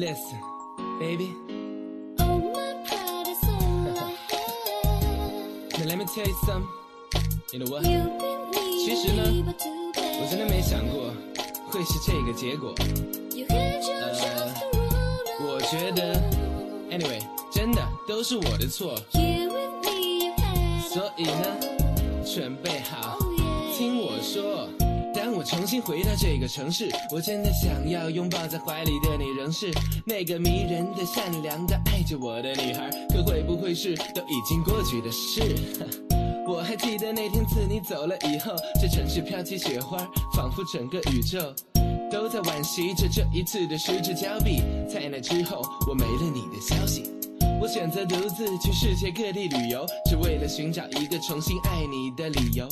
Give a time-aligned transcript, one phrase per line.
[0.00, 0.40] Listen,
[0.98, 1.36] baby.
[2.16, 2.40] Now
[5.84, 6.66] let me tell you something.
[7.52, 7.84] You know what?
[7.84, 9.22] 其实呢，
[9.94, 11.12] 我真的没想过
[11.68, 12.74] 会是这个结果。
[13.50, 14.54] 呃，
[15.38, 16.18] 我觉得
[16.90, 17.20] ，anyway，
[17.52, 18.96] 真的都是我的错。
[20.88, 21.44] 所以呢，
[22.24, 22.79] 准备，
[25.50, 29.68] 重新回到这个城市，我真的想要拥抱在怀里的你，仍是
[30.06, 32.88] 那个迷人的、善良的、爱着我的女孩。
[33.08, 35.42] 可会不会是都已经过去的事？
[36.46, 39.98] 我还记得那天自你走了以后，这城市飘起雪花，
[40.36, 41.40] 仿佛整个宇宙
[42.12, 44.62] 都在惋惜着这一次的失之交臂。
[44.88, 47.10] 在那之后，我没了你的消息，
[47.60, 52.68] 我选择独自去世界各地旅游，只为了寻找一个重新爱你的理由。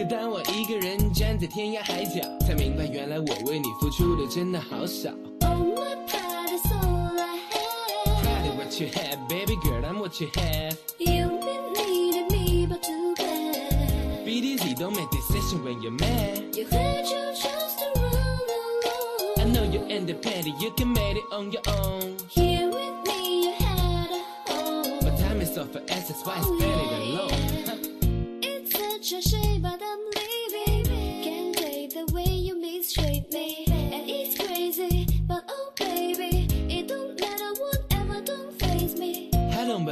[0.00, 5.10] 可当我一个人站在天涯海角，才明白原来我为你付出的真的好少。
[5.38, 5.76] Proud
[8.46, 10.74] of what you have, baby girl, I'm what you have.
[14.24, 16.44] Be easy, don't make decisions when you're mad.
[19.36, 22.16] I know you're independent, you can make it on your own.
[25.02, 27.34] But time is of the essence, why spend it alone?
[28.42, 29.82] It's such a shame, but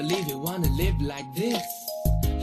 [0.08, 1.60] believe you wanna live like this.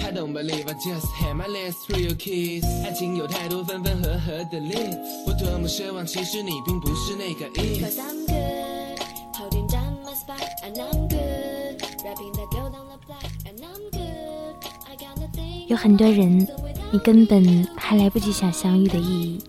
[0.06, 2.64] I don't believe I just had my last real kiss。
[2.86, 8.02] 爱情有太多分分合合的例子，我多么奢望，其实你并不是那个意 Cause 思。
[8.02, 9.00] I'm good,
[9.34, 11.82] holding down my spot, and I'm good.
[12.04, 14.56] Wrapping the girl down the block, and I'm good.
[14.88, 15.68] I got nothing.
[15.68, 16.48] 有很多人，
[16.92, 19.44] 你根本还来不及想相遇的意义，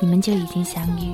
[0.00, 1.10] 你们就已经相遇。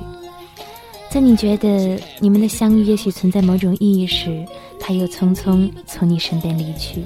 [1.09, 4.45] 在你觉得你们的相遇也许存在某种意义时，
[4.85, 7.05] 他又匆匆从你身边离去。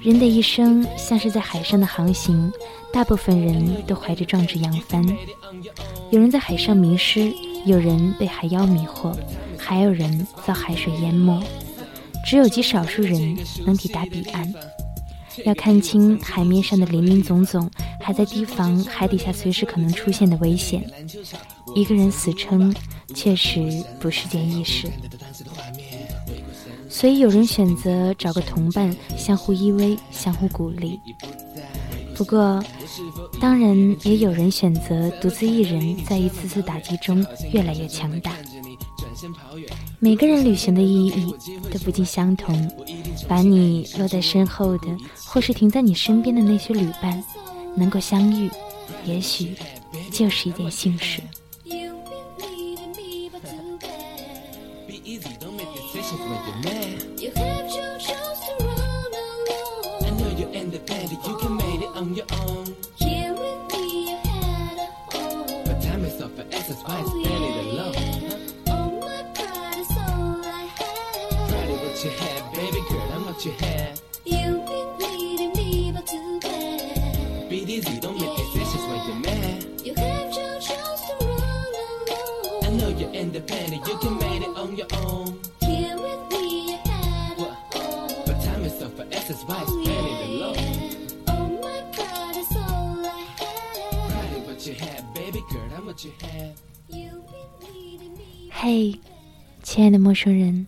[0.00, 2.52] 人的一生像是在海上的航行，
[2.92, 5.04] 大部分人都怀着壮志扬帆。
[6.10, 7.32] 有人在海上迷失，
[7.66, 9.12] 有人被海妖迷惑，
[9.58, 11.42] 还有人遭海水淹没。
[12.24, 13.36] 只有极少数人
[13.66, 14.54] 能抵达彼岸。
[15.44, 17.70] 要看清海面上的林林总总，
[18.00, 20.84] 还在提防海底下随时可能出现的危险。
[21.74, 22.74] 一个人死撑，
[23.14, 24.88] 确实不是件易事。
[26.88, 31.00] 所以有人选择找个同伴，相互依偎，相互鼓励。
[32.16, 32.62] 不过，
[33.40, 38.32] 当然也有人选择独自一人，在一次次打击中越来越强大。
[39.98, 41.34] 每个人旅行的意义
[41.70, 42.70] 都不尽相同，
[43.28, 44.86] 把你落在身后的，
[45.26, 47.22] 或是停在你身边的那些旅伴，
[47.74, 48.50] 能够相遇，
[49.04, 49.54] 也许
[50.10, 51.20] 就是一件幸事。
[98.62, 98.94] 嘿，
[99.62, 100.66] 亲爱的陌生人，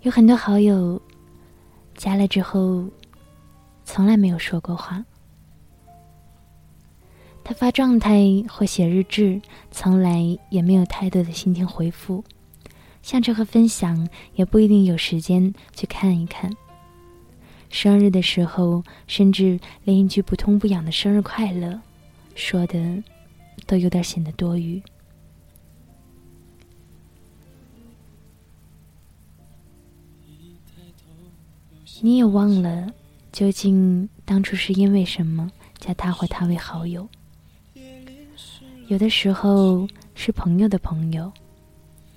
[0.00, 0.98] 有很多好友
[1.94, 2.82] 加了之后，
[3.84, 5.04] 从来没有说过话。
[7.44, 9.38] 他发状态或写日志，
[9.70, 12.24] 从来也没有太多的心情回复，
[13.02, 16.50] 相册和分享也不一定有时间去看一看。
[17.68, 21.78] 生日的时候，甚至连一句不痛不痒的“生日快乐”
[22.34, 23.02] 说的，
[23.66, 24.82] 都有点显得多余。
[32.02, 32.92] 你也忘了，
[33.32, 37.08] 究竟当初是因为什么加他或他为好友？
[38.88, 41.32] 有的时候是朋友的朋友，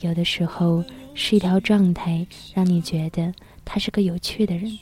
[0.01, 0.83] 有的时候
[1.13, 3.33] 是一条状态让你觉得
[3.63, 4.77] 他是个有趣的人，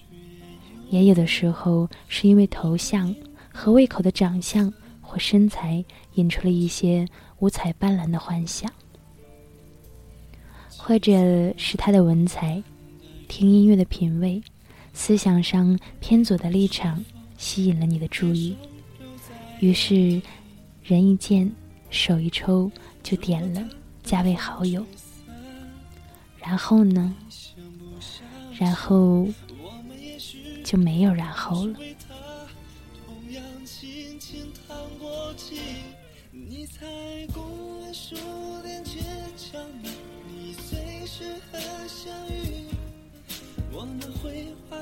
[0.89, 3.15] 也有的时候是因为头像
[3.53, 5.83] 和胃口的长相或身材
[6.15, 7.07] 引出了一些
[7.39, 8.69] 五彩斑斓的幻想，
[10.75, 11.11] 或者
[11.55, 12.61] 是他的文采、
[13.27, 14.41] 听音乐的品味。
[14.97, 17.05] 思想上偏左的立场
[17.37, 18.57] 吸引了你的注意，
[19.59, 20.19] 于是
[20.83, 21.49] 人一见，
[21.91, 22.69] 手一抽，
[23.03, 23.63] 就点了
[24.03, 24.83] 加为好友。
[26.39, 27.15] 然后呢？
[28.57, 29.27] 然后
[30.63, 31.77] 就没有然后了。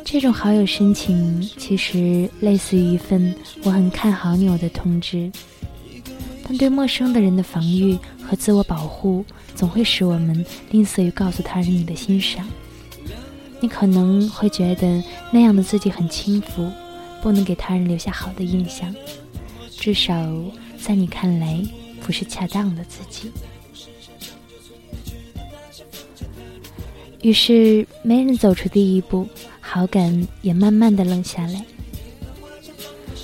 [0.04, 5.32] 这种好友申请，其实类似于一份我很看好你我的通知。
[6.48, 12.48] 但对陌生的人的防御和自我保护，总会使我们吝啬于告诉他人你的欣赏。
[13.60, 16.70] 你可能会觉得那样的自己很轻浮，
[17.22, 18.94] 不能给他人留下好的印象，
[19.72, 20.14] 至少
[20.78, 21.60] 在你看来
[22.02, 23.32] 不是恰当的自己。
[27.26, 29.28] 于是没人走出第一步，
[29.60, 31.66] 好感也慢慢的冷下来。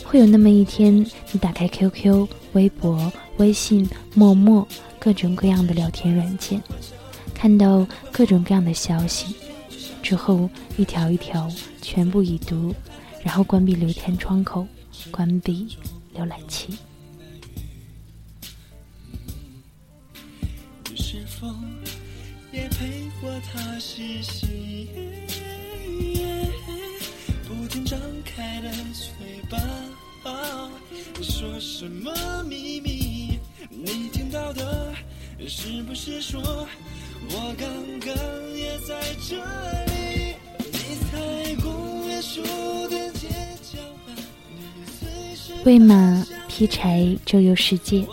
[0.04, 4.68] 会有那么一天，你打开 QQ、微博、微信、陌陌
[4.98, 6.60] 各种各样的聊天软件，
[7.36, 9.36] 看到各种各样的消息，
[10.02, 11.48] 之后一条一条
[11.80, 12.74] 全部已读，
[13.24, 14.66] 然后关闭聊天窗口，
[15.12, 15.78] 关闭
[16.16, 16.74] 浏览器。
[22.52, 24.90] 也陪过他嬉戏，
[27.48, 29.08] 不停张开的嘴
[29.48, 29.62] 巴，
[31.22, 32.12] 说什么
[32.44, 33.40] 秘密？
[33.70, 34.92] 你听到的，
[35.48, 37.70] 是不是说我刚
[38.00, 38.16] 刚
[38.58, 39.38] 也在这
[39.94, 40.34] 里？
[40.58, 41.72] 你踩过
[42.10, 42.42] 椰树
[42.90, 43.28] 的街
[43.62, 43.78] 角
[44.08, 44.16] 吧？
[45.64, 48.04] 喂马劈柴周游世界。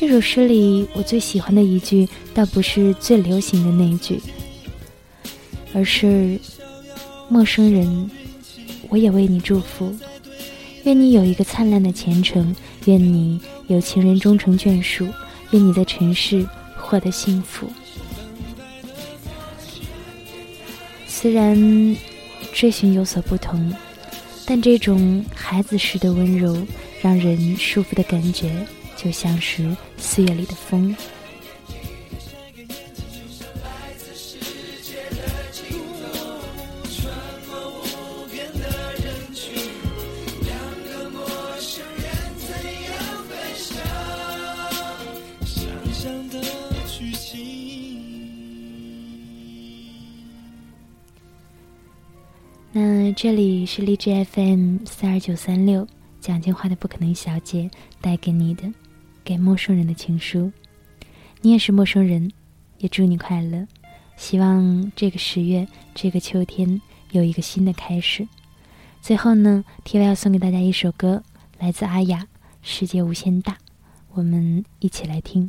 [0.00, 4.18] 这首诗里，我最喜欢的一句，倒不是最流行的那一句，
[5.74, 6.40] 而是
[7.28, 8.10] “陌生人，
[8.88, 9.94] 我也为你祝福，
[10.84, 12.56] 愿你有一个灿烂的前程，
[12.86, 15.06] 愿你有情人终成眷属，
[15.50, 16.48] 愿你在尘世
[16.78, 17.70] 获得幸福。”
[21.06, 21.94] 虽然
[22.54, 23.70] 追寻有所不同，
[24.46, 26.56] 但这种孩子式的温柔，
[27.02, 28.50] 让人舒服的感觉。
[29.02, 30.94] 就像是四月里的风。
[52.72, 55.88] 那这里是荔枝 FM 四二九三六
[56.20, 57.70] 蒋劲华的不可能小姐
[58.02, 58.70] 带给你的。
[59.30, 60.50] 给陌生人的情书，
[61.40, 62.32] 你也是陌生人，
[62.78, 63.64] 也祝你快乐。
[64.16, 66.82] 希望这个十月，这个秋天
[67.12, 68.26] 有一个新的开始。
[69.00, 71.22] 最后呢，T V 要送给大家一首歌，
[71.60, 72.22] 来自阿雅，
[72.60, 73.52] 《世界无限大》，
[74.14, 75.48] 我们一起来听。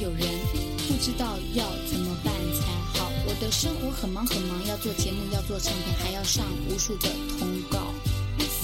[1.21, 2.65] 道要怎么办才
[2.97, 3.11] 好。
[3.27, 7.93] 我的生活很忙很忙，要做节目，要做唱片，还要上无数的通告。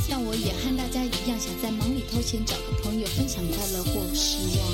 [0.10, 4.74] 但我也和大家一样，想在忙里偷闲，找个朋友分享快乐或失望。